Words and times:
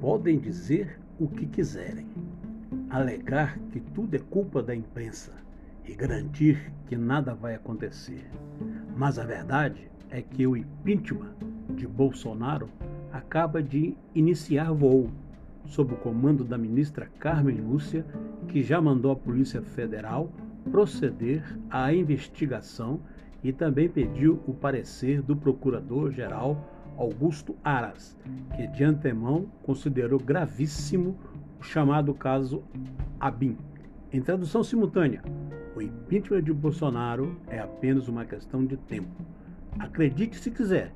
Podem 0.00 0.38
dizer 0.38 0.98
o 1.18 1.28
que 1.28 1.46
quiserem, 1.46 2.06
alegar 2.88 3.58
que 3.70 3.80
tudo 3.80 4.14
é 4.14 4.18
culpa 4.18 4.62
da 4.62 4.74
imprensa 4.74 5.32
e 5.84 5.94
garantir 5.94 6.72
que 6.86 6.96
nada 6.96 7.34
vai 7.34 7.54
acontecer. 7.54 8.24
Mas 8.96 9.18
a 9.18 9.24
verdade 9.24 9.90
é 10.08 10.22
que 10.22 10.46
o 10.46 10.56
impeachment 10.56 11.34
de 11.76 11.86
Bolsonaro 11.86 12.70
acaba 13.12 13.62
de 13.62 13.94
iniciar 14.14 14.72
voo, 14.72 15.10
sob 15.66 15.92
o 15.92 15.98
comando 15.98 16.44
da 16.44 16.56
ministra 16.56 17.06
Carmen 17.18 17.60
Lúcia, 17.60 18.06
que 18.48 18.62
já 18.62 18.80
mandou 18.80 19.12
a 19.12 19.16
Polícia 19.16 19.60
Federal 19.60 20.32
proceder 20.70 21.42
à 21.68 21.92
investigação 21.92 23.00
e 23.44 23.52
também 23.52 23.88
pediu 23.88 24.40
o 24.46 24.54
parecer 24.54 25.20
do 25.20 25.36
Procurador-Geral 25.36 26.79
Augusto 26.96 27.56
Aras, 27.64 28.16
que 28.56 28.66
de 28.66 28.84
antemão 28.84 29.46
considerou 29.62 30.18
gravíssimo 30.18 31.18
o 31.58 31.62
chamado 31.62 32.14
caso 32.14 32.62
Abin. 33.18 33.56
Em 34.12 34.20
tradução 34.20 34.62
simultânea, 34.62 35.22
o 35.76 35.82
impeachment 35.82 36.42
de 36.42 36.52
Bolsonaro 36.52 37.36
é 37.48 37.58
apenas 37.58 38.08
uma 38.08 38.24
questão 38.24 38.64
de 38.64 38.76
tempo. 38.76 39.24
Acredite 39.78 40.36
se 40.36 40.50
quiser, 40.50 40.92